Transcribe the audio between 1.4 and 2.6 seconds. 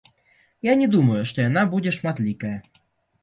яна будзе шматлікая.